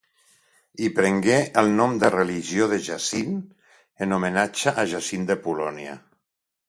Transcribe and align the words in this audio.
Hi 0.83 0.87
prengué 0.99 1.35
el 1.61 1.69
nom 1.81 1.93
de 2.03 2.09
religió 2.15 2.69
de 2.71 2.79
Jacint, 2.87 3.35
en 4.07 4.17
homenatge 4.19 4.75
a 4.85 4.87
Jacint 4.95 5.29
de 5.33 5.37
Polònia. 5.45 5.95